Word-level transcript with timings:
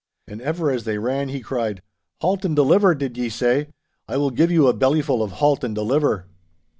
And 0.27 0.41
ever 0.41 0.71
as 0.71 0.83
they 0.85 0.97
ran 0.97 1.29
he 1.29 1.41
cried, 1.41 1.83
'"Halt 2.21 2.43
and 2.43 2.55
deliver!" 2.55 2.95
did 2.95 3.19
ye 3.19 3.29
say? 3.29 3.67
I 4.07 4.17
will 4.17 4.31
give 4.31 4.49
you 4.49 4.65
a 4.67 4.73
bellyful 4.73 5.21
of 5.21 5.33
"Halt 5.33 5.63
and 5.63 5.75
deliver!" 5.75 6.25